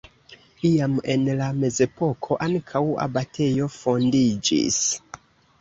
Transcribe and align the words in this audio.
Iam 0.69 0.95
en 1.15 1.27
la 1.41 1.49
mezepoko 1.57 2.37
ankaŭ 2.47 2.83
abatejo 3.07 3.69
fondiĝis. 3.77 4.83